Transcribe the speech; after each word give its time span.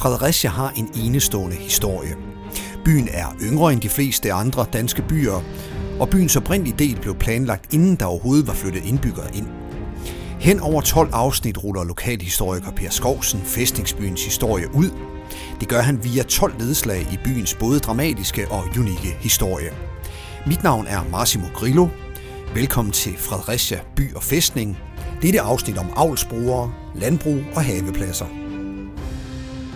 Fredericia 0.00 0.50
har 0.50 0.72
en 0.76 0.88
enestående 0.94 1.56
historie. 1.56 2.16
Byen 2.84 3.08
er 3.12 3.36
yngre 3.42 3.72
end 3.72 3.80
de 3.80 3.88
fleste 3.88 4.32
andre 4.32 4.66
danske 4.72 5.02
byer, 5.02 5.42
og 6.00 6.08
byens 6.08 6.36
oprindelige 6.36 6.78
del 6.78 7.00
blev 7.00 7.14
planlagt, 7.14 7.74
inden 7.74 7.96
der 7.96 8.04
overhovedet 8.04 8.46
var 8.46 8.52
flyttet 8.52 8.84
indbyggere 8.84 9.36
ind. 9.36 9.46
Hen 10.38 10.60
over 10.60 10.80
12 10.80 11.10
afsnit 11.12 11.64
ruller 11.64 11.84
lokalhistoriker 11.84 12.70
Per 12.70 12.90
Skovsen 12.90 13.40
fæstningsbyens 13.40 14.24
historie 14.24 14.74
ud. 14.74 14.90
Det 15.60 15.68
gør 15.68 15.80
han 15.80 16.04
via 16.04 16.22
12 16.22 16.58
nedslag 16.58 17.00
i 17.12 17.18
byens 17.24 17.54
både 17.54 17.78
dramatiske 17.78 18.48
og 18.50 18.64
unikke 18.78 19.16
historie. 19.20 19.70
Mit 20.46 20.62
navn 20.62 20.86
er 20.86 21.00
Massimo 21.10 21.46
Grillo. 21.54 21.88
Velkommen 22.54 22.92
til 22.92 23.16
Fredericia 23.18 23.80
By 23.96 24.14
og 24.14 24.22
Fæstning. 24.22 24.78
Dette 25.22 25.40
afsnit 25.40 25.78
om 25.78 25.86
avlsbrugere, 25.96 26.72
landbrug 26.94 27.38
og 27.54 27.64
havepladser. 27.64 28.39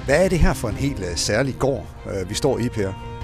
Hvad 0.04 0.24
er 0.24 0.28
det 0.28 0.38
her 0.38 0.54
for 0.54 0.68
en 0.68 0.74
helt 0.74 0.98
uh, 0.98 1.04
særlig 1.16 1.54
gård, 1.58 1.86
uh, 2.06 2.30
vi 2.30 2.34
står 2.34 2.58
i, 2.58 2.68
Per? 2.68 3.14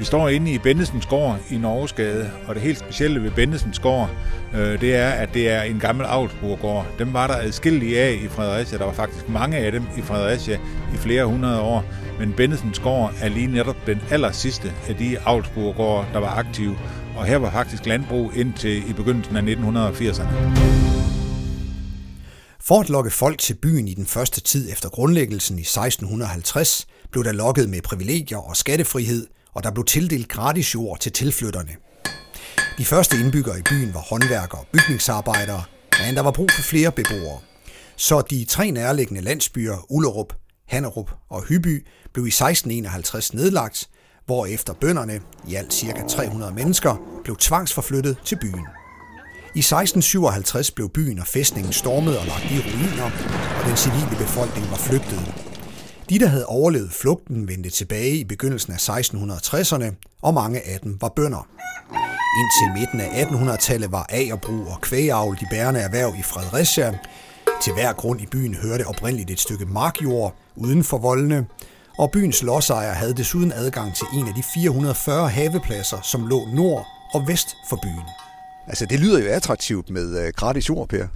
Vi 0.00 0.04
står 0.04 0.28
inde 0.28 0.52
i 0.52 0.58
Bendesens 0.58 1.06
gård 1.06 1.36
i 1.50 1.56
Norgesgade, 1.56 2.30
og 2.46 2.54
det 2.54 2.62
helt 2.62 2.78
specielle 2.78 3.22
ved 3.22 3.30
Bendesens 3.30 3.78
gård, 3.78 4.10
øh, 4.54 4.80
det 4.80 4.96
er, 4.96 5.08
at 5.08 5.34
det 5.34 5.50
er 5.50 5.62
en 5.62 5.78
gammel 5.78 6.06
avlsburgård. 6.06 6.86
Dem 6.98 7.12
var 7.12 7.26
der 7.26 7.34
adskillige 7.34 8.00
af 8.00 8.20
i 8.24 8.28
Fredericia. 8.28 8.78
Der 8.78 8.84
var 8.84 8.92
faktisk 8.92 9.28
mange 9.28 9.56
af 9.56 9.72
dem 9.72 9.82
i 9.96 10.00
Fredericia 10.00 10.58
i 10.94 10.96
flere 10.96 11.24
hundrede 11.24 11.60
år. 11.60 11.84
Men 12.18 12.32
Bendesens 12.32 12.78
gård 12.78 13.12
er 13.22 13.28
lige 13.28 13.46
netop 13.46 13.76
den 13.86 14.00
aller 14.10 14.32
sidste 14.32 14.72
af 14.88 14.96
de 14.96 15.16
avlsburgårde, 15.26 16.06
der 16.12 16.18
var 16.18 16.38
aktive. 16.38 16.78
Og 17.16 17.24
her 17.24 17.36
var 17.36 17.50
faktisk 17.50 17.86
landbrug 17.86 18.32
indtil 18.36 18.90
i 18.90 18.92
begyndelsen 18.92 19.36
af 19.36 19.42
1980'erne. 19.42 20.79
For 22.62 22.80
at 22.80 22.88
lokke 22.88 23.10
folk 23.10 23.38
til 23.38 23.54
byen 23.54 23.88
i 23.88 23.94
den 23.94 24.06
første 24.06 24.40
tid 24.40 24.72
efter 24.72 24.88
grundlæggelsen 24.88 25.58
i 25.58 25.60
1650, 25.60 26.86
blev 27.10 27.24
der 27.24 27.32
lokket 27.32 27.68
med 27.68 27.82
privilegier 27.82 28.38
og 28.38 28.56
skattefrihed, 28.56 29.26
og 29.54 29.64
der 29.64 29.70
blev 29.70 29.84
tildelt 29.84 30.28
gratis 30.28 30.74
jord 30.74 30.98
til 30.98 31.12
tilflytterne. 31.12 31.76
De 32.78 32.84
første 32.84 33.16
indbyggere 33.16 33.58
i 33.58 33.62
byen 33.62 33.94
var 33.94 34.00
håndværkere 34.00 34.60
og 34.60 34.66
bygningsarbejdere, 34.72 35.62
men 36.06 36.14
der 36.14 36.22
var 36.22 36.30
brug 36.30 36.50
for 36.50 36.62
flere 36.62 36.92
beboere. 36.92 37.38
Så 37.96 38.20
de 38.30 38.44
tre 38.44 38.70
nærliggende 38.70 39.20
landsbyer, 39.20 39.92
Ullerup, 39.92 40.34
Hannerup 40.68 41.10
og 41.30 41.42
Hyby, 41.42 41.86
blev 42.12 42.26
i 42.26 42.28
1651 42.28 43.34
nedlagt, 43.34 43.88
hvorefter 44.26 44.72
bønderne, 44.72 45.20
i 45.48 45.54
alt 45.54 45.74
ca. 45.74 46.02
300 46.08 46.52
mennesker, 46.52 47.20
blev 47.24 47.36
tvangsforflyttet 47.36 48.16
til 48.24 48.38
byen. 48.40 48.79
I 49.54 49.58
1657 49.58 50.70
blev 50.70 50.88
byen 50.88 51.18
og 51.18 51.26
fæstningen 51.26 51.72
stormet 51.72 52.18
og 52.18 52.26
lagt 52.26 52.44
i 52.44 52.58
ruiner, 52.58 53.10
og 53.60 53.66
den 53.66 53.76
civile 53.76 54.16
befolkning 54.18 54.70
var 54.70 54.76
flygtet. 54.76 55.34
De, 56.10 56.18
der 56.18 56.26
havde 56.26 56.46
overlevet 56.46 56.92
flugten, 56.92 57.48
vendte 57.48 57.70
tilbage 57.70 58.16
i 58.16 58.24
begyndelsen 58.24 58.72
af 58.72 58.88
1660'erne, 58.88 60.18
og 60.22 60.34
mange 60.34 60.60
af 60.68 60.80
dem 60.80 60.96
var 61.00 61.08
bønder. 61.08 61.48
Indtil 62.40 62.80
midten 62.80 63.00
af 63.00 63.24
1800-tallet 63.24 63.92
var 63.92 64.06
agerbrug 64.08 64.66
og 64.66 64.80
kvægeavl 64.80 65.36
de 65.40 65.46
bærende 65.50 65.80
erhverv 65.80 66.14
i 66.18 66.22
Fredericia. 66.22 66.98
Til 67.62 67.72
hver 67.72 67.92
grund 67.92 68.20
i 68.20 68.26
byen 68.26 68.54
hørte 68.54 68.86
oprindeligt 68.86 69.30
et 69.30 69.40
stykke 69.40 69.66
markjord 69.66 70.34
uden 70.56 70.84
for 70.84 70.98
voldene, 70.98 71.46
og 71.98 72.10
byens 72.10 72.42
lodsejere 72.42 72.94
havde 72.94 73.14
desuden 73.14 73.52
adgang 73.52 73.94
til 73.94 74.06
en 74.14 74.28
af 74.28 74.34
de 74.34 74.42
440 74.54 75.28
havepladser, 75.28 76.00
som 76.02 76.26
lå 76.26 76.48
nord 76.54 76.86
og 77.14 77.28
vest 77.28 77.56
for 77.68 77.78
byen. 77.82 78.19
Altså, 78.70 78.86
det 78.86 79.00
lyder 79.00 79.18
jo 79.18 79.28
attraktivt 79.28 79.90
med 79.90 80.26
øh, 80.26 80.32
gratis 80.36 80.68
jord, 80.68 80.88
Per. 80.88 81.06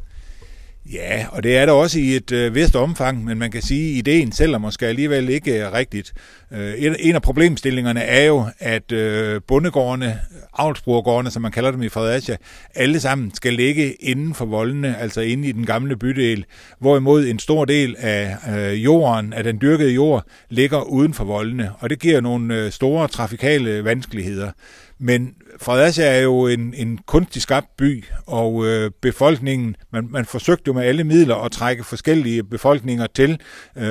Ja, 0.92 1.26
og 1.30 1.42
det 1.42 1.56
er 1.56 1.66
der 1.66 1.72
også 1.72 1.98
i 1.98 2.16
et 2.16 2.32
øh, 2.32 2.54
vist 2.54 2.76
omfang, 2.76 3.24
men 3.24 3.38
man 3.38 3.50
kan 3.50 3.62
sige, 3.62 3.90
at 3.90 3.98
ideen 3.98 4.32
selv 4.32 4.54
er 4.54 4.58
måske 4.58 4.86
alligevel 4.86 5.28
ikke 5.28 5.64
øh, 5.66 5.72
rigtigt. 5.72 6.12
Øh, 6.52 6.74
en 6.78 7.14
af 7.14 7.22
problemstillingerne 7.22 8.00
er 8.00 8.24
jo, 8.24 8.46
at 8.58 8.92
øh, 8.92 9.40
bondegårdene, 9.48 10.20
avlsbrugergårdene, 10.58 11.30
som 11.30 11.42
man 11.42 11.52
kalder 11.52 11.70
dem 11.70 11.82
i 11.82 11.88
Fredericia, 11.88 12.36
alle 12.74 13.00
sammen 13.00 13.34
skal 13.34 13.52
ligge 13.52 13.92
inden 13.94 14.34
for 14.34 14.44
voldene, 14.44 14.98
altså 14.98 15.20
inde 15.20 15.48
i 15.48 15.52
den 15.52 15.66
gamle 15.66 15.96
bydel, 15.96 16.44
hvorimod 16.80 17.26
en 17.26 17.38
stor 17.38 17.64
del 17.64 17.96
af 17.98 18.36
øh, 18.56 18.84
jorden, 18.84 19.32
af 19.32 19.44
den 19.44 19.58
dyrkede 19.60 19.90
jord, 19.90 20.24
ligger 20.50 20.80
uden 20.80 21.14
for 21.14 21.24
voldene, 21.24 21.72
og 21.78 21.90
det 21.90 21.98
giver 22.00 22.20
nogle 22.20 22.54
øh, 22.54 22.72
store 22.72 23.08
trafikale 23.08 23.84
vanskeligheder. 23.84 24.50
Men 24.98 25.34
Fredericia 25.60 26.04
er 26.04 26.20
jo 26.20 26.46
en, 26.46 26.74
en 26.76 26.98
kunstig 27.06 27.42
skabt 27.42 27.76
by, 27.78 28.04
og 28.26 28.66
øh, 28.66 28.90
befolkningen, 29.02 29.76
man, 29.92 30.06
man 30.10 30.24
forsøgte 30.24 30.62
jo 30.66 30.72
med 30.74 30.82
alle 30.82 31.04
midler 31.04 31.36
at 31.36 31.52
trække 31.52 31.84
forskellige 31.84 32.44
befolkninger 32.44 33.06
til, 33.14 33.30
øh, 33.76 33.84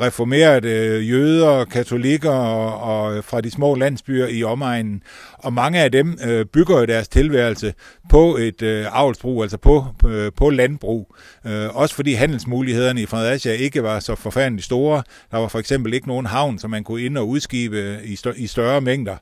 reformerede 0.00 0.68
øh, 0.68 1.10
jøder, 1.10 1.64
katolikker 1.64 2.30
og, 2.30 2.80
og 2.80 3.24
fra 3.24 3.40
de 3.40 3.50
små 3.50 3.74
landsbyer 3.74 4.26
i 4.26 4.44
omegnen, 4.44 5.02
og 5.38 5.52
mange 5.52 5.80
af 5.80 5.92
dem 5.92 6.18
øh, 6.26 6.44
bygger 6.44 6.78
jo 6.78 6.84
deres 6.84 7.08
tilværelse 7.08 7.74
på 8.10 8.36
et 8.36 8.62
øh, 8.62 8.86
avlsbrug, 8.90 9.42
altså 9.42 9.56
på, 9.56 9.84
på, 9.98 10.30
på 10.36 10.50
landbrug. 10.50 11.14
Øh, 11.46 11.76
også 11.76 11.94
fordi 11.94 12.12
handelsmulighederne 12.12 13.02
i 13.02 13.06
Fredericia 13.06 13.52
ikke 13.52 13.82
var 13.82 14.00
så 14.00 14.14
forfærdeligt 14.14 14.64
store. 14.64 15.02
Der 15.30 15.38
var 15.38 15.48
for 15.48 15.58
eksempel 15.58 15.94
ikke 15.94 16.08
nogen 16.08 16.26
havn, 16.26 16.58
som 16.58 16.70
man 16.70 16.84
kunne 16.84 17.02
ind- 17.02 17.18
og 17.18 17.28
udskibe 17.28 17.98
i, 18.04 18.16
større, 18.16 18.38
i 18.38 18.46
større 18.46 18.80
mængder. 18.80 19.16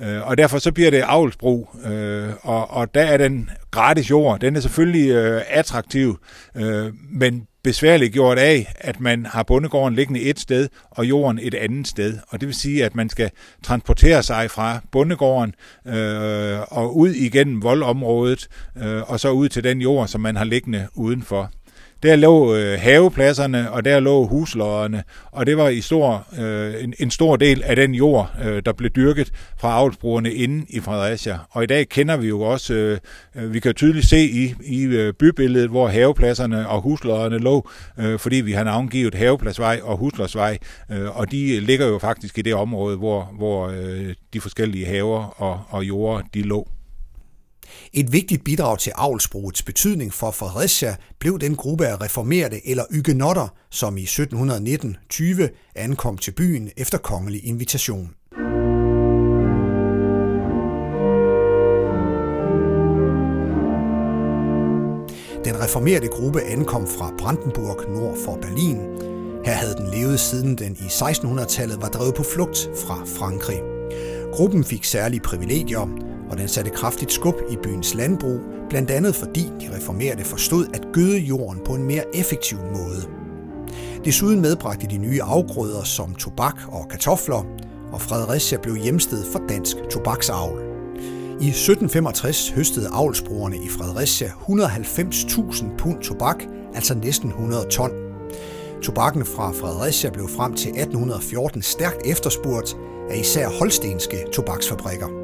Øh, 0.00 0.28
og 0.28 0.38
derfor 0.38 0.58
så 0.58 0.72
bliver 0.72 0.90
det 0.90 1.02
avlsbrug, 1.06 1.76
øh, 1.86 2.30
og, 2.42 2.70
og 2.70 2.94
der 2.94 3.02
er 3.02 3.16
den 3.16 3.50
gratis 3.70 4.10
jord, 4.10 4.40
den 4.40 4.56
er 4.56 4.60
selvfølgelig 4.60 5.10
øh, 5.10 5.42
attraktiv, 5.48 6.18
øh, 6.54 6.92
men 7.10 7.46
besværligt 7.64 8.12
gjort 8.12 8.38
af, 8.38 8.74
at 8.76 9.00
man 9.00 9.26
har 9.26 9.42
bondegården 9.42 9.94
liggende 9.94 10.20
et 10.20 10.38
sted, 10.40 10.68
og 10.90 11.04
jorden 11.04 11.38
et 11.42 11.54
andet 11.54 11.88
sted. 11.88 12.18
Og 12.28 12.40
det 12.40 12.46
vil 12.46 12.54
sige, 12.54 12.84
at 12.84 12.94
man 12.94 13.08
skal 13.08 13.30
transportere 13.62 14.22
sig 14.22 14.50
fra 14.50 14.80
bondegården 14.92 15.54
øh, 15.86 16.58
og 16.60 16.96
ud 16.96 17.10
igennem 17.10 17.62
voldområdet, 17.62 18.48
øh, 18.76 19.10
og 19.10 19.20
så 19.20 19.30
ud 19.30 19.48
til 19.48 19.64
den 19.64 19.80
jord, 19.80 20.08
som 20.08 20.20
man 20.20 20.36
har 20.36 20.44
liggende 20.44 20.88
udenfor. 20.94 21.50
Der 22.04 22.16
lå 22.16 22.54
øh, 22.54 22.80
havepladserne, 22.80 23.70
og 23.70 23.84
der 23.84 24.00
lå 24.00 24.26
huslodderne, 24.26 25.02
og 25.32 25.46
det 25.46 25.56
var 25.56 25.68
i 25.68 25.80
stor, 25.80 26.26
øh, 26.38 26.84
en, 26.84 26.94
en 26.98 27.10
stor 27.10 27.36
del 27.36 27.62
af 27.62 27.76
den 27.76 27.94
jord, 27.94 28.30
øh, 28.44 28.62
der 28.64 28.72
blev 28.72 28.90
dyrket 28.90 29.32
fra 29.58 29.72
avlsbrugerne 29.72 30.32
inde 30.32 30.66
i 30.68 30.80
Fredericia. 30.80 31.38
Og 31.50 31.62
i 31.62 31.66
dag 31.66 31.88
kender 31.88 32.16
vi 32.16 32.28
jo 32.28 32.40
også, 32.40 32.74
øh, 32.74 32.98
øh 33.36 33.54
vi 33.54 33.60
kan 33.60 33.74
tydeligt 33.74 34.06
se 34.06 34.18
i, 34.18 34.54
i 34.64 34.84
øh, 34.84 35.12
bybilledet, 35.12 35.70
hvor 35.70 35.88
havepladserne 35.88 36.68
og 36.68 36.80
huslodderne 36.80 37.38
lå, 37.38 37.68
øh, 37.98 38.18
fordi 38.18 38.36
vi 38.36 38.52
har 38.52 38.64
navngivet 38.64 39.14
Havepladsvej 39.14 39.80
og 39.82 39.96
Huslodsvej, 39.96 40.58
øh, 40.92 41.18
og 41.18 41.30
de 41.30 41.60
ligger 41.60 41.86
jo 41.86 41.98
faktisk 41.98 42.38
i 42.38 42.42
det 42.42 42.54
område, 42.54 42.96
hvor, 42.96 43.32
hvor 43.38 43.68
øh, 43.68 44.14
de 44.32 44.40
forskellige 44.40 44.86
haver 44.86 45.42
og, 45.42 45.60
og 45.68 45.84
jorder 45.84 46.22
de 46.34 46.42
lå. 46.42 46.68
Et 47.92 48.12
vigtigt 48.12 48.44
bidrag 48.44 48.78
til 48.78 48.92
avlsbrugets 48.94 49.62
betydning 49.62 50.12
for 50.12 50.30
Fredericia 50.30 50.96
blev 51.18 51.38
den 51.38 51.56
gruppe 51.56 51.86
af 51.86 52.00
reformerte 52.00 52.68
eller 52.68 52.84
ygenotter, 52.92 53.48
som 53.70 53.96
i 53.98 54.04
1719-20 54.04 55.72
ankom 55.74 56.18
til 56.18 56.30
byen 56.30 56.70
efter 56.76 56.98
kongelig 56.98 57.44
invitation. 57.46 58.10
Den 65.44 65.62
reformerte 65.62 66.08
gruppe 66.08 66.42
ankom 66.42 66.86
fra 66.86 67.12
Brandenburg 67.18 67.90
nord 67.90 68.16
for 68.24 68.38
Berlin. 68.42 68.76
Her 69.44 69.52
havde 69.52 69.74
den 69.74 69.90
levet 69.90 70.20
siden 70.20 70.58
den 70.58 70.76
i 70.80 70.86
1600-tallet 70.86 71.82
var 71.82 71.88
drevet 71.88 72.14
på 72.14 72.22
flugt 72.22 72.70
fra 72.76 73.04
Frankrig. 73.18 73.60
Gruppen 74.32 74.64
fik 74.64 74.84
særlige 74.84 75.20
privilegier, 75.20 76.13
og 76.34 76.40
den 76.40 76.48
satte 76.48 76.70
kraftigt 76.70 77.12
skub 77.12 77.34
i 77.50 77.56
byens 77.56 77.94
landbrug, 77.94 78.40
blandt 78.68 78.90
andet 78.90 79.14
fordi 79.14 79.50
de 79.60 79.76
reformerede 79.76 80.24
forstod 80.24 80.66
at 80.74 80.86
gøde 80.92 81.18
jorden 81.18 81.60
på 81.64 81.74
en 81.74 81.82
mere 81.82 82.16
effektiv 82.16 82.58
måde. 82.58 83.08
Desuden 84.04 84.40
medbragte 84.40 84.86
de 84.86 84.98
nye 84.98 85.22
afgrøder 85.22 85.82
som 85.82 86.14
tobak 86.14 86.54
og 86.68 86.88
kartofler, 86.88 87.46
og 87.92 88.00
Fredericia 88.00 88.58
blev 88.58 88.76
hjemsted 88.76 89.24
for 89.32 89.42
dansk 89.48 89.76
tobaksavl. 89.90 90.60
I 91.40 91.48
1765 91.48 92.50
høstede 92.50 92.88
avlsbrugerne 92.92 93.56
i 93.56 93.68
Fredericia 93.68 94.28
190.000 94.28 95.76
pund 95.78 96.02
tobak, 96.02 96.44
altså 96.74 96.94
næsten 96.94 97.30
100 97.30 97.68
ton. 97.70 97.90
Tobakken 98.82 99.24
fra 99.24 99.52
Fredericia 99.52 100.10
blev 100.10 100.28
frem 100.28 100.54
til 100.54 100.68
1814 100.68 101.62
stærkt 101.62 102.06
efterspurgt 102.06 102.76
af 103.10 103.18
især 103.18 103.48
holstenske 103.48 104.26
tobaksfabrikker. 104.32 105.23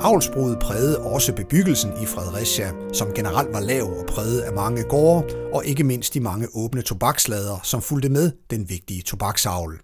Avlsbruget 0.00 0.58
prægede 0.58 0.98
også 0.98 1.34
bebyggelsen 1.34 1.90
i 2.02 2.06
Fredericia, 2.06 2.72
som 2.92 3.12
generelt 3.14 3.52
var 3.52 3.60
lav 3.60 3.84
og 3.84 4.06
præget 4.06 4.40
af 4.40 4.52
mange 4.52 4.82
gårde, 4.82 5.26
og 5.52 5.64
ikke 5.64 5.84
mindst 5.84 6.14
de 6.14 6.20
mange 6.20 6.48
åbne 6.54 6.82
tobakslader, 6.82 7.60
som 7.62 7.82
fulgte 7.82 8.08
med 8.08 8.32
den 8.50 8.68
vigtige 8.68 9.02
tobaksavl. 9.02 9.80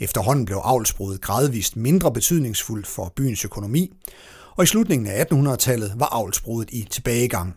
Efterhånden 0.00 0.44
blev 0.44 0.60
avlsbruget 0.64 1.20
gradvist 1.20 1.76
mindre 1.76 2.12
betydningsfuldt 2.12 2.86
for 2.86 3.12
byens 3.16 3.44
økonomi, 3.44 3.92
og 4.56 4.64
i 4.64 4.66
slutningen 4.66 5.06
af 5.06 5.24
1800-tallet 5.24 5.92
var 5.96 6.06
avlsbruget 6.06 6.70
i 6.72 6.88
tilbagegang. 6.90 7.54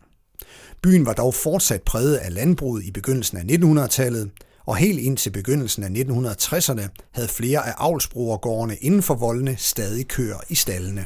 Byen 0.84 1.06
var 1.06 1.14
dog 1.14 1.34
fortsat 1.34 1.82
præget 1.82 2.16
af 2.16 2.34
landbruget 2.34 2.84
i 2.84 2.92
begyndelsen 2.92 3.38
af 3.38 3.42
1900-tallet, 3.42 4.32
og 4.66 4.76
helt 4.76 5.00
ind 5.00 5.18
til 5.18 5.30
begyndelsen 5.30 5.84
af 5.84 5.90
1960'erne 5.90 6.88
havde 7.12 7.28
flere 7.28 7.68
af 7.68 7.74
avlsbrugergårdene 7.78 8.76
inden 8.76 9.04
for 9.04 9.16
voldene 9.16 9.56
stadig 9.58 10.08
køer 10.08 10.38
i 10.50 10.56
stallene. 10.56 11.06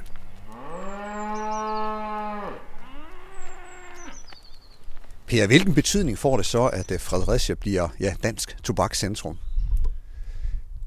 Per, 5.28 5.48
hvilken 5.48 5.74
betydning 5.74 6.18
får 6.18 6.38
det 6.38 6.46
så, 6.46 6.66
at 6.66 6.92
øh, 6.92 7.00
Fredericia 7.00 7.56
bliver 7.56 7.88
ja, 8.00 8.14
dansk 8.24 8.58
tobakscentrum? 8.64 9.38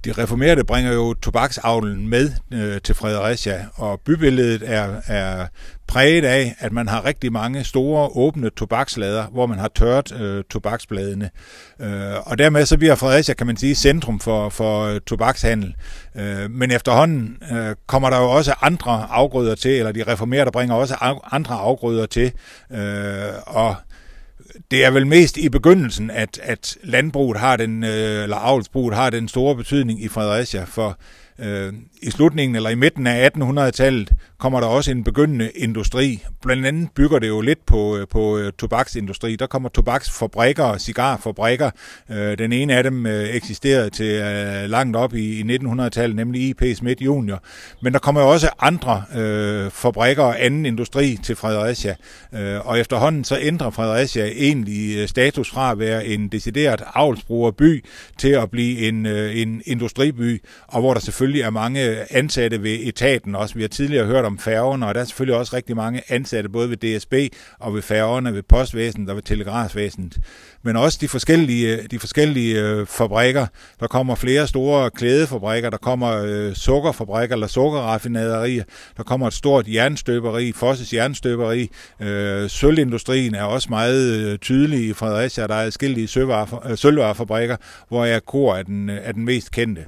de 0.04 0.12
reformerede 0.12 0.64
bringer 0.64 0.92
jo 0.92 1.14
tobaksavlen 1.14 2.08
med 2.08 2.30
øh, 2.52 2.80
til 2.80 2.94
Fredericia, 2.94 3.66
og 3.74 4.00
bybilledet 4.00 4.62
er, 4.66 5.00
er 5.06 5.46
præget 5.86 6.24
af, 6.24 6.54
at 6.58 6.72
man 6.72 6.88
har 6.88 7.04
rigtig 7.04 7.32
mange 7.32 7.64
store 7.64 8.10
åbne 8.16 8.50
tobakslader, 8.50 9.26
hvor 9.26 9.46
man 9.46 9.58
har 9.58 9.68
tørt 9.74 10.20
øh, 10.20 10.44
tobaksbladene. 10.50 11.30
Øh, 11.80 12.14
og 12.26 12.38
dermed 12.38 12.66
så 12.66 12.78
bliver 12.78 12.94
Fredericia, 12.94 13.34
kan 13.34 13.46
man 13.46 13.56
sige, 13.56 13.74
centrum 13.74 14.20
for, 14.20 14.48
for 14.48 14.84
øh, 14.84 15.00
tobakshandel. 15.00 15.74
Øh, 16.16 16.50
men 16.50 16.70
efterhånden 16.70 17.36
øh, 17.52 17.76
kommer 17.86 18.10
der 18.10 18.18
jo 18.18 18.30
også 18.30 18.54
andre 18.62 19.06
afgrøder 19.10 19.54
til, 19.54 19.70
eller 19.70 19.92
de 19.92 20.02
reformerede 20.02 20.50
bringer 20.50 20.74
også 20.74 20.94
andre 21.32 21.54
afgrøder 21.54 22.06
til, 22.06 22.32
øh, 22.70 23.32
og 23.46 23.76
det 24.70 24.84
er 24.84 24.90
vel 24.90 25.06
mest 25.06 25.36
i 25.36 25.48
begyndelsen, 25.48 26.10
at, 26.10 26.40
at 26.42 26.76
landbruget 26.82 27.38
har 27.38 27.56
den, 27.56 27.84
øh, 27.84 28.22
eller 28.22 28.36
avlsbruget 28.36 28.94
har 28.94 29.10
den 29.10 29.28
store 29.28 29.56
betydning 29.56 30.02
i 30.02 30.08
Fredericia, 30.08 30.64
for 30.64 30.98
øh, 31.38 31.72
i 32.02 32.10
slutningen 32.10 32.56
eller 32.56 32.70
i 32.70 32.74
midten 32.74 33.06
af 33.06 33.30
1800-tallet 33.36 34.12
kommer 34.38 34.60
der 34.60 34.66
også 34.66 34.90
en 34.90 35.04
begyndende 35.04 35.50
industri. 35.50 36.24
Blandt 36.42 36.66
andet 36.66 36.88
bygger 36.94 37.18
det 37.18 37.28
jo 37.28 37.40
lidt 37.40 37.66
på, 37.66 37.96
øh, 37.96 38.06
på 38.08 38.38
øh, 38.38 38.52
tobaksindustri. 38.58 39.36
Der 39.36 39.46
kommer 39.46 39.68
tobaksfabrikker 39.68 40.64
og 40.64 40.80
cigarfabrikker. 40.80 41.70
Øh, 42.10 42.38
den 42.38 42.52
ene 42.52 42.74
af 42.74 42.82
dem 42.82 43.06
øh, 43.06 43.28
eksisterede 43.28 43.90
til 43.90 44.20
langt 44.70 44.96
op 44.96 45.14
i 45.14 45.42
1900-tallet, 45.42 46.16
nemlig 46.16 46.42
IP 46.42 46.62
Smith 46.76 47.04
Junior. 47.04 47.42
Men 47.82 47.92
der 47.92 47.98
kommer 47.98 48.20
jo 48.20 48.28
også 48.28 48.48
andre 48.60 49.04
øh, 49.14 49.70
fabrikker 49.70 50.22
og 50.22 50.44
anden 50.44 50.66
industri 50.66 51.18
til 51.22 51.36
Fredericia. 51.36 51.94
Og 52.64 52.80
efterhånden 52.80 53.24
så 53.24 53.38
ændrer 53.40 53.70
Fredericia 53.70 54.26
egentlig 54.26 55.08
status 55.08 55.50
fra 55.50 55.72
at 55.72 55.78
være 55.78 56.06
en 56.06 56.28
decideret 56.28 56.82
avlsbrugerby 56.94 57.84
til 58.18 58.28
at 58.28 58.50
blive 58.50 58.88
en, 58.88 59.06
en 59.06 59.62
industriby, 59.66 60.42
og 60.66 60.80
hvor 60.80 60.94
der 60.94 61.00
selvfølgelig 61.00 61.27
er 61.36 61.50
mange 61.50 62.12
ansatte 62.12 62.62
ved 62.62 62.78
etaten 62.82 63.34
også. 63.34 63.54
Vi 63.54 63.60
har 63.60 63.68
tidligere 63.68 64.06
hørt 64.06 64.24
om 64.24 64.38
færgerne, 64.38 64.86
og 64.86 64.94
der 64.94 65.00
er 65.00 65.04
selvfølgelig 65.04 65.36
også 65.36 65.56
rigtig 65.56 65.76
mange 65.76 66.02
ansatte, 66.08 66.48
både 66.48 66.70
ved 66.70 66.76
DSB 66.76 67.14
og 67.58 67.74
ved 67.74 67.82
færgerne, 67.82 68.34
ved 68.34 68.42
postvæsenet 68.42 69.10
og 69.10 69.16
ved 69.16 69.22
telegrafvæsenet. 69.22 70.18
Men 70.62 70.76
også 70.76 70.98
de 71.00 71.08
forskellige, 71.08 71.82
de 71.90 71.98
forskellige 71.98 72.62
øh, 72.62 72.86
fabrikker. 72.86 73.46
Der 73.80 73.86
kommer 73.86 74.14
flere 74.14 74.46
store 74.46 74.90
klædefabrikker, 74.90 75.70
der 75.70 75.76
kommer 75.76 76.22
øh, 76.24 76.54
sukkerfabrikker 76.54 77.36
eller 77.36 77.46
sukkerraffinaderier, 77.46 78.64
der 78.96 79.02
kommer 79.02 79.26
et 79.26 79.32
stort 79.32 79.68
jernstøberi, 79.68 80.52
Fosses 80.52 80.92
jernstøberi. 80.92 81.70
Øh, 82.00 82.50
sølvindustrien 82.50 83.34
er 83.34 83.42
også 83.42 83.66
meget 83.70 84.40
tydelig 84.40 84.88
i 84.88 84.92
Fredericia, 84.92 85.46
der 85.46 85.54
er 85.54 85.64
forskellige 85.64 86.08
sølvvarefabrikker, 86.76 87.56
hvor 87.88 88.04
jeg 88.04 88.24
kor 88.24 88.54
er 88.54 88.62
den, 88.62 88.88
er 88.88 89.12
den 89.12 89.24
mest 89.24 89.50
kendte. 89.50 89.84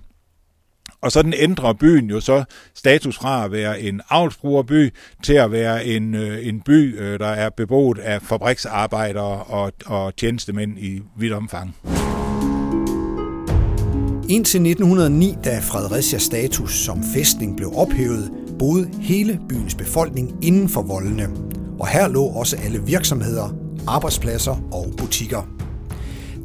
Og 1.02 1.12
så 1.12 1.22
den 1.22 1.34
ændrer 1.36 1.72
byen 1.72 2.10
jo 2.10 2.20
så 2.20 2.44
status 2.74 3.16
fra 3.16 3.44
at 3.44 3.52
være 3.52 3.80
en 3.80 4.00
avlsbrugerby 4.10 4.94
til 5.22 5.32
at 5.32 5.52
være 5.52 5.86
en, 5.86 6.14
øh, 6.14 6.46
en 6.46 6.60
by, 6.60 7.00
øh, 7.00 7.18
der 7.18 7.26
er 7.26 7.50
beboet 7.50 7.98
af 7.98 8.22
fabriksarbejdere 8.22 9.42
og, 9.44 9.72
og 9.86 10.16
tjenestemænd 10.16 10.78
i 10.78 11.02
vidt 11.16 11.32
omfang. 11.32 11.76
Indtil 14.28 14.60
1909, 14.60 15.36
da 15.44 15.58
Fredericias 15.58 16.22
status 16.22 16.74
som 16.74 17.02
fæstning 17.14 17.56
blev 17.56 17.72
ophævet, 17.74 18.30
boede 18.58 18.90
hele 19.00 19.40
byens 19.48 19.74
befolkning 19.74 20.44
inden 20.44 20.68
for 20.68 20.82
voldene. 20.82 21.28
Og 21.78 21.88
her 21.88 22.08
lå 22.08 22.24
også 22.24 22.56
alle 22.64 22.82
virksomheder, 22.86 23.54
arbejdspladser 23.86 24.68
og 24.72 24.86
butikker. 24.98 25.59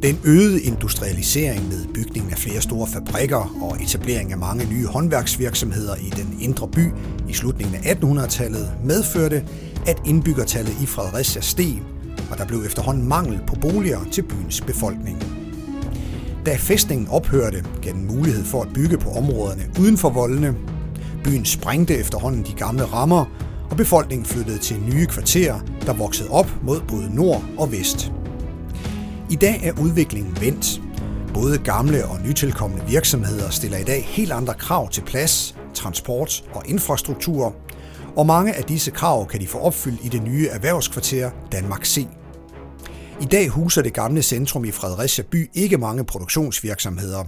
Den 0.06 0.20
øgede 0.24 0.62
industrialisering 0.62 1.68
med 1.68 1.86
bygningen 1.94 2.32
af 2.32 2.38
flere 2.38 2.60
store 2.60 2.86
fabrikker 2.86 3.56
og 3.62 3.82
etablering 3.82 4.32
af 4.32 4.38
mange 4.38 4.66
nye 4.66 4.86
håndværksvirksomheder 4.86 5.94
i 5.96 6.10
den 6.10 6.38
indre 6.40 6.68
by 6.68 6.88
i 7.28 7.32
slutningen 7.32 7.74
af 7.74 7.94
1800-tallet 7.94 8.72
medførte, 8.84 9.44
at 9.86 9.96
indbyggertallet 10.04 10.76
i 10.82 10.86
Fredericia 10.86 11.40
steg, 11.40 11.82
og 12.30 12.38
der 12.38 12.46
blev 12.46 12.62
efterhånden 12.66 13.08
mangel 13.08 13.40
på 13.46 13.54
boliger 13.54 14.00
til 14.12 14.22
byens 14.22 14.60
befolkning. 14.60 15.22
Da 16.46 16.56
fæstningen 16.56 17.08
ophørte, 17.08 17.64
gav 17.82 17.92
den 17.92 18.06
mulighed 18.06 18.44
for 18.44 18.62
at 18.62 18.68
bygge 18.74 18.98
på 18.98 19.10
områderne 19.10 19.62
uden 19.80 19.96
for 19.96 20.10
voldene. 20.10 20.56
Byen 21.24 21.44
sprængte 21.44 21.94
efterhånden 21.96 22.42
de 22.42 22.52
gamle 22.52 22.84
rammer, 22.84 23.24
og 23.70 23.76
befolkningen 23.76 24.26
flyttede 24.26 24.58
til 24.58 24.76
nye 24.94 25.06
kvarterer, 25.06 25.60
der 25.86 25.92
voksede 25.92 26.30
op 26.30 26.50
mod 26.62 26.80
både 26.88 27.14
nord 27.14 27.44
og 27.58 27.72
vest. 27.72 28.12
I 29.30 29.36
dag 29.36 29.60
er 29.64 29.72
udviklingen 29.80 30.40
vendt. 30.40 30.80
Både 31.34 31.58
gamle 31.58 32.06
og 32.06 32.20
nytilkommende 32.20 32.86
virksomheder 32.86 33.50
stiller 33.50 33.78
i 33.78 33.84
dag 33.84 34.04
helt 34.04 34.32
andre 34.32 34.54
krav 34.54 34.90
til 34.90 35.02
plads, 35.02 35.56
transport 35.74 36.44
og 36.52 36.62
infrastruktur, 36.66 37.56
og 38.16 38.26
mange 38.26 38.52
af 38.52 38.64
disse 38.64 38.90
krav 38.90 39.28
kan 39.28 39.40
de 39.40 39.46
få 39.46 39.58
opfyldt 39.58 40.04
i 40.04 40.08
det 40.08 40.22
nye 40.22 40.48
erhvervskvarter 40.48 41.30
Danmark 41.52 41.84
C. 41.84 42.06
I 43.20 43.24
dag 43.24 43.48
huser 43.48 43.82
det 43.82 43.94
gamle 43.94 44.22
centrum 44.22 44.64
i 44.64 44.70
Fredericia 44.70 45.24
by 45.30 45.50
ikke 45.54 45.78
mange 45.78 46.04
produktionsvirksomheder. 46.04 47.24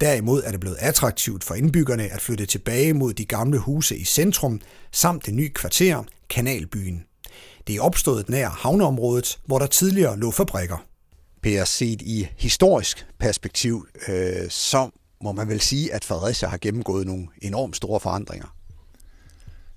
Derimod 0.00 0.42
er 0.44 0.50
det 0.50 0.60
blevet 0.60 0.76
attraktivt 0.80 1.44
for 1.44 1.54
indbyggerne 1.54 2.12
at 2.12 2.20
flytte 2.20 2.46
tilbage 2.46 2.92
mod 2.94 3.12
de 3.12 3.24
gamle 3.24 3.58
huse 3.58 3.96
i 3.96 4.04
centrum, 4.04 4.60
samt 4.92 5.26
det 5.26 5.34
nye 5.34 5.50
kvarter, 5.50 6.02
Kanalbyen. 6.30 7.02
Det 7.66 7.76
er 7.76 7.80
opstået 7.82 8.28
nær 8.28 8.48
havneområdet, 8.48 9.38
hvor 9.46 9.58
der 9.58 9.66
tidligere 9.66 10.18
lå 10.18 10.30
fabrikker. 10.30 10.91
Per, 11.42 11.64
set 11.64 12.02
i 12.02 12.28
historisk 12.36 13.06
perspektiv, 13.18 13.86
øh, 14.08 14.50
så 14.50 14.90
må 15.22 15.32
man 15.32 15.48
vel 15.48 15.60
sige, 15.60 15.94
at 15.94 16.04
Fredericia 16.04 16.48
har 16.48 16.58
gennemgået 16.58 17.06
nogle 17.06 17.28
enormt 17.42 17.76
store 17.76 18.00
forandringer. 18.00 18.56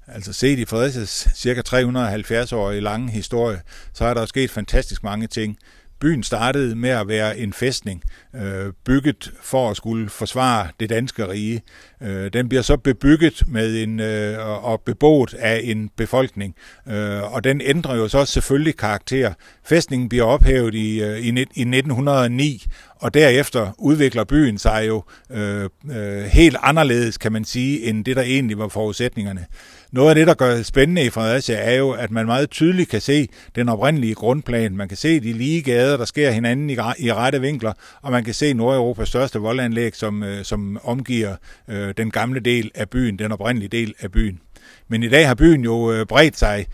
Altså 0.08 0.34
set 0.34 0.60
i 0.60 0.66
Fredericias 0.66 1.28
cirka 1.36 1.62
370-årige 1.68 2.82
lange 2.82 3.12
historie, 3.12 3.62
så 3.94 4.06
er 4.06 4.14
der 4.14 4.26
sket 4.26 4.52
fantastisk 4.52 5.04
mange 5.04 5.28
ting. 5.28 5.58
Byen 6.00 6.24
startede 6.24 6.76
med 6.76 6.90
at 6.90 7.08
være 7.08 7.38
en 7.38 7.54
fæstning, 7.54 8.04
øh, 8.36 8.74
bygget 8.86 9.32
for 9.42 9.70
at 9.70 9.78
skulle 9.78 10.10
forsvare 10.10 10.68
det 10.80 10.90
danske 10.90 11.28
rige. 11.28 11.62
Øh, 12.02 12.34
den 12.34 12.50
bliver 12.50 12.62
så 12.62 12.78
bebygget 12.78 13.44
med 13.48 13.84
en, 13.84 14.00
øh, 14.00 14.66
og 14.66 14.82
beboet 14.86 15.34
af 15.34 15.62
en 15.64 15.90
befolkning, 15.98 16.56
øh, 16.88 17.34
og 17.34 17.44
den 17.44 17.62
ændrer 17.62 17.96
jo 17.96 18.08
så 18.08 18.26
selvfølgelig 18.26 18.78
karakter. 18.78 19.34
Fæstningen 19.64 20.10
bliver 20.10 20.26
ophævet 20.26 20.76
i, 20.76 21.04
øh, 21.04 21.20
i, 21.20 21.30
i 21.56 21.64
1909, 21.64 22.66
og 22.96 23.14
derefter 23.14 23.72
udvikler 23.78 24.24
byen 24.24 24.58
sig 24.58 24.88
jo 24.88 25.04
øh, 25.32 25.70
øh, 25.92 26.24
helt 26.24 26.58
anderledes, 26.62 27.18
kan 27.18 27.32
man 27.32 27.46
sige, 27.46 27.84
end 27.84 28.06
det, 28.06 28.16
der 28.16 28.22
egentlig 28.22 28.58
var 28.58 28.68
forudsætningerne. 28.68 29.46
Noget 29.92 30.10
af 30.10 30.16
det, 30.16 30.28
der 30.28 30.34
gør 30.34 30.56
det 30.56 30.66
spændende 30.66 31.06
i 31.06 31.10
Fredericia, 31.10 31.56
er 31.56 31.74
jo, 31.74 31.92
at 31.92 32.12
man 32.12 32.26
meget 32.26 32.50
tydeligt 32.50 32.90
kan 32.90 33.02
se 33.02 33.28
den 33.56 33.70
oprindelige 33.70 34.16
grundplan. 34.16 34.78
Man 34.78 34.88
kan 34.88 34.98
se 34.98 35.20
de 35.20 35.34
lige 35.34 35.62
gader, 35.62 35.98
der 35.98 36.06
sker 36.06 36.32
hinanden 36.32 36.70
i, 36.70 36.78
i 37.00 37.14
rette 37.14 37.42
vinkler, 37.42 37.74
og 38.02 38.12
man 38.12 38.24
kan 38.24 38.34
se 38.34 38.54
Nordeuropas 38.54 39.08
største 39.08 39.40
voldanlæg, 39.40 39.96
som, 39.96 40.24
øh, 40.24 40.44
som 40.44 40.80
omgiver 40.84 41.36
øh, 41.70 41.94
den 41.98 42.12
gamle 42.12 42.40
del 42.40 42.72
af 42.76 42.90
byen, 42.90 43.20
den 43.20 43.32
oprindelige 43.32 43.70
del 43.70 43.94
af 44.00 44.12
byen. 44.12 44.40
Men 44.88 45.04
i 45.04 45.10
dag 45.10 45.28
har 45.28 45.36
byen 45.36 45.64
jo 45.64 45.92
øh, 45.92 46.06
bredt 46.06 46.38
sig, 46.38 46.66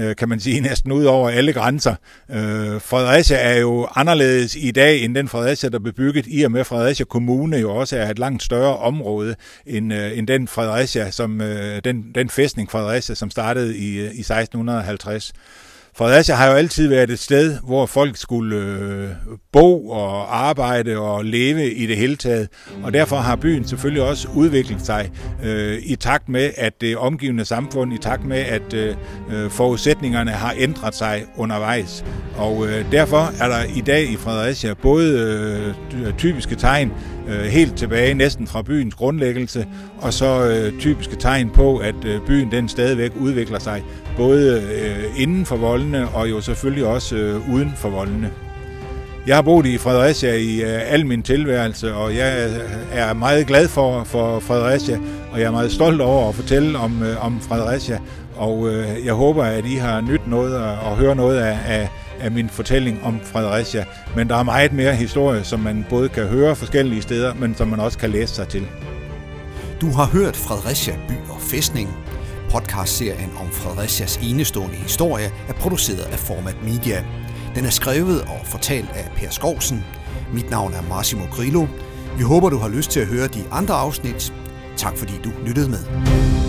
øh, 0.00 0.16
kan 0.16 0.28
man 0.28 0.40
sige, 0.40 0.60
næsten 0.70 0.92
ud 0.92 1.04
over 1.04 1.30
alle 1.30 1.52
grænser. 1.52 1.94
Øh, 2.30 2.80
Fredericia 2.80 3.36
er 3.36 3.58
jo 3.58 3.88
anderledes 3.94 4.56
i 4.56 4.70
dag 4.70 5.04
end 5.04 5.14
den 5.14 5.28
Fredericia, 5.28 5.68
der 5.68 5.78
blev 5.78 5.92
bygget, 5.92 6.24
i 6.28 6.42
og 6.42 6.52
med 6.52 6.64
Fredericia 6.64 7.04
Kommune 7.04 7.56
jo 7.56 7.76
også 7.76 7.96
er 7.96 8.10
et 8.10 8.18
langt 8.18 8.42
større 8.42 8.76
område 8.76 9.36
end, 9.66 9.92
end 9.92 10.26
den 10.26 10.48
Fredericia, 10.48 11.10
som, 11.10 11.38
den, 11.84 12.12
den 12.14 12.30
fæstning 12.30 12.70
Fredericia, 12.70 13.14
som 13.14 13.30
startede 13.30 13.76
i, 13.76 14.00
i 14.00 14.20
1650. 14.20 15.32
Fredericia 15.94 16.34
har 16.34 16.46
jo 16.46 16.52
altid 16.52 16.88
været 16.88 17.10
et 17.10 17.18
sted, 17.18 17.58
hvor 17.64 17.86
folk 17.86 18.16
skulle 18.16 18.56
øh, 18.56 19.08
bo 19.52 19.88
og 19.88 20.38
arbejde 20.48 20.98
og 20.98 21.24
leve 21.24 21.70
i 21.72 21.86
det 21.86 21.96
hele 21.96 22.16
taget. 22.16 22.48
Og 22.82 22.92
derfor 22.92 23.16
har 23.16 23.36
byen 23.36 23.64
selvfølgelig 23.64 24.02
også 24.02 24.28
udviklet 24.34 24.86
sig 24.86 25.10
øh, 25.44 25.78
i 25.82 25.96
takt 25.96 26.28
med, 26.28 26.50
at 26.56 26.80
det 26.80 26.96
omgivende 26.96 27.44
samfund, 27.44 27.92
i 27.92 27.98
takt 27.98 28.24
med, 28.24 28.38
at 28.38 28.74
øh, 28.74 28.94
øh 29.32 29.50
forudsætningerne 29.50 30.30
har 30.30 30.54
ændret 30.58 30.94
sig 30.94 31.24
undervejs. 31.36 32.04
Og 32.36 32.66
øh, 32.66 32.92
derfor 32.92 33.32
er 33.40 33.48
der 33.48 33.64
i 33.76 33.80
dag 33.80 34.10
i 34.10 34.16
Fredericia 34.16 34.74
både 34.74 35.74
øh, 35.94 36.14
typiske 36.18 36.54
tegn 36.54 36.92
øh, 37.28 37.44
helt 37.44 37.76
tilbage 37.76 38.14
næsten 38.14 38.46
fra 38.46 38.62
byens 38.62 38.94
grundlæggelse, 38.94 39.66
og 39.98 40.12
så 40.12 40.44
øh, 40.44 40.80
typiske 40.80 41.16
tegn 41.16 41.50
på, 41.50 41.76
at 41.76 42.04
øh, 42.04 42.20
byen 42.26 42.50
den 42.50 42.68
stadigvæk 42.68 43.12
udvikler 43.20 43.58
sig, 43.58 43.82
både 44.20 44.62
øh, 44.74 45.22
inden 45.22 45.46
for 45.46 45.56
voldene 45.56 46.08
og 46.08 46.30
jo 46.30 46.40
selvfølgelig 46.40 46.86
også 46.86 47.16
øh, 47.16 47.54
uden 47.54 47.72
for 47.76 47.88
voldene. 47.88 48.30
Jeg 49.26 49.34
har 49.36 49.42
boet 49.42 49.66
i 49.66 49.78
Fredericia 49.78 50.34
i 50.34 50.62
øh, 50.62 50.92
al 50.92 51.06
min 51.06 51.22
tilværelse, 51.22 51.94
og 51.94 52.16
jeg 52.16 52.50
øh, 52.50 52.98
er 52.98 53.12
meget 53.14 53.46
glad 53.46 53.68
for, 53.68 54.04
for 54.04 54.40
Fredericia, 54.40 54.98
og 55.32 55.40
jeg 55.40 55.46
er 55.46 55.50
meget 55.50 55.72
stolt 55.72 56.00
over 56.00 56.28
at 56.28 56.34
fortælle 56.34 56.78
om, 56.78 57.02
øh, 57.02 57.26
om 57.26 57.40
Fredericia. 57.40 57.98
Og 58.36 58.68
jeg 59.04 59.14
håber, 59.14 59.44
at 59.44 59.64
I 59.66 59.74
har 59.74 60.00
nyt 60.00 60.26
noget 60.26 60.56
og, 60.56 60.78
og 60.78 60.96
høre 60.96 61.16
noget 61.16 61.38
af, 61.38 61.58
af, 61.66 61.88
af 62.20 62.30
min 62.30 62.48
fortælling 62.48 63.00
om 63.04 63.20
Fredericia. 63.22 63.84
Men 64.16 64.28
der 64.28 64.36
er 64.36 64.42
meget 64.42 64.72
mere 64.72 64.94
historie, 64.94 65.44
som 65.44 65.60
man 65.60 65.86
både 65.90 66.08
kan 66.08 66.26
høre 66.26 66.56
forskellige 66.56 67.02
steder, 67.02 67.34
men 67.34 67.54
som 67.54 67.68
man 67.68 67.80
også 67.80 67.98
kan 67.98 68.10
læse 68.10 68.34
sig 68.34 68.48
til. 68.48 68.66
Du 69.80 69.90
har 69.90 70.06
hørt 70.06 70.36
Fredericia 70.36 70.94
by 71.08 71.12
og 71.30 71.40
fæstning. 71.40 72.09
Podcastserien 72.50 73.30
om 73.36 73.50
Fredericias 73.50 74.16
enestående 74.22 74.76
historie 74.76 75.32
er 75.48 75.52
produceret 75.52 76.04
af 76.12 76.18
Format 76.18 76.56
Media. 76.64 77.04
Den 77.54 77.64
er 77.64 77.70
skrevet 77.70 78.20
og 78.22 78.40
fortalt 78.44 78.90
af 78.90 79.10
Per 79.16 79.30
Skovsen. 79.30 79.84
Mit 80.34 80.50
navn 80.50 80.72
er 80.72 80.82
Massimo 80.82 81.24
Grillo. 81.32 81.66
Vi 82.16 82.22
håber, 82.22 82.50
du 82.50 82.58
har 82.58 82.68
lyst 82.68 82.90
til 82.90 83.00
at 83.00 83.06
høre 83.06 83.28
de 83.28 83.44
andre 83.50 83.74
afsnit. 83.74 84.32
Tak 84.76 84.96
fordi 84.96 85.12
du 85.24 85.30
lyttede 85.46 85.70
med. 85.70 86.39